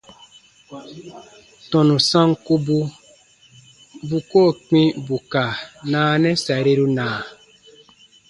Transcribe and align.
Tɔnu 1.69 1.95
sankubu 2.09 2.77
bu 4.07 4.17
koo 4.31 4.49
kpĩ 4.63 4.81
bù 5.05 5.15
ka 5.31 5.45
naanɛ 5.91 6.29
sariru 6.45 6.85
na? 6.97 7.07